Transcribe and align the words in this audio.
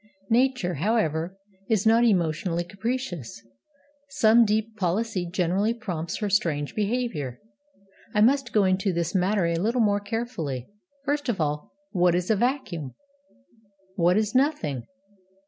Nature, 0.31 0.73
however, 0.73 1.37
is 1.69 1.85
not 1.85 2.03
usually 2.03 2.63
capricious. 2.63 3.43
Some 4.09 4.45
deep 4.45 4.75
policy 4.75 5.29
generally 5.31 5.75
prompts 5.75 6.17
her 6.17 6.27
strange 6.31 6.73
behaviour. 6.73 7.39
I 8.11 8.21
must 8.21 8.51
go 8.51 8.63
into 8.63 8.93
this 8.93 9.13
matter 9.13 9.45
a 9.45 9.57
little 9.57 9.79
more 9.79 9.99
carefully. 9.99 10.67
First 11.05 11.29
of 11.29 11.39
all, 11.39 11.71
what 11.91 12.15
is 12.15 12.31
a 12.31 12.35
vacuum? 12.35 12.95
What 13.95 14.17
is 14.17 14.33
Nothing? 14.33 14.87